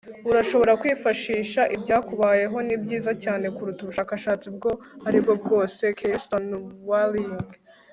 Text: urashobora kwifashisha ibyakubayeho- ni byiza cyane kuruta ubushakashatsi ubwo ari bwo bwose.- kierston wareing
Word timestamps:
urashobora 0.29 0.71
kwifashisha 0.81 1.61
ibyakubayeho- 1.75 2.57
ni 2.67 2.75
byiza 2.81 3.11
cyane 3.23 3.45
kuruta 3.55 3.79
ubushakashatsi 3.83 4.45
ubwo 4.51 4.69
ari 5.07 5.17
bwo 5.23 5.33
bwose.- 5.41 5.83
kierston 5.97 6.43
wareing 6.89 7.45